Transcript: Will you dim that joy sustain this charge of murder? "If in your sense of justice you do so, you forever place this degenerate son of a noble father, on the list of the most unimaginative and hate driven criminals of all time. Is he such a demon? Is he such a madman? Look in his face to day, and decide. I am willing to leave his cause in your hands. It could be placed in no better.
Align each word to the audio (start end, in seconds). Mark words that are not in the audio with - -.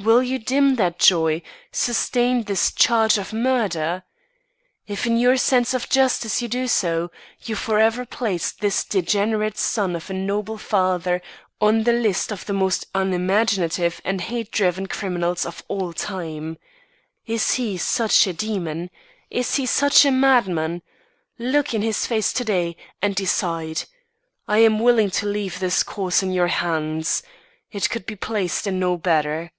Will 0.00 0.22
you 0.24 0.38
dim 0.38 0.74
that 0.76 0.98
joy 0.98 1.40
sustain 1.72 2.42
this 2.42 2.70
charge 2.72 3.16
of 3.16 3.32
murder? 3.32 4.02
"If 4.86 5.06
in 5.06 5.16
your 5.16 5.38
sense 5.38 5.72
of 5.72 5.88
justice 5.88 6.42
you 6.42 6.48
do 6.48 6.68
so, 6.68 7.10
you 7.42 7.54
forever 7.56 8.04
place 8.04 8.52
this 8.52 8.84
degenerate 8.84 9.56
son 9.56 9.96
of 9.96 10.10
a 10.10 10.12
noble 10.12 10.58
father, 10.58 11.22
on 11.58 11.84
the 11.84 11.94
list 11.94 12.30
of 12.30 12.44
the 12.44 12.52
most 12.52 12.86
unimaginative 12.94 14.02
and 14.04 14.20
hate 14.20 14.50
driven 14.52 14.88
criminals 14.88 15.46
of 15.46 15.62
all 15.68 15.94
time. 15.94 16.58
Is 17.24 17.54
he 17.54 17.78
such 17.78 18.26
a 18.26 18.34
demon? 18.34 18.90
Is 19.30 19.54
he 19.56 19.64
such 19.64 20.04
a 20.04 20.10
madman? 20.10 20.82
Look 21.38 21.72
in 21.72 21.80
his 21.80 22.06
face 22.06 22.30
to 22.34 22.44
day, 22.44 22.76
and 23.00 23.14
decide. 23.14 23.84
I 24.46 24.58
am 24.58 24.80
willing 24.80 25.10
to 25.12 25.26
leave 25.26 25.58
his 25.58 25.82
cause 25.82 26.22
in 26.22 26.30
your 26.30 26.48
hands. 26.48 27.22
It 27.72 27.88
could 27.88 28.04
be 28.04 28.16
placed 28.16 28.66
in 28.66 28.78
no 28.78 28.98
better. 28.98 29.50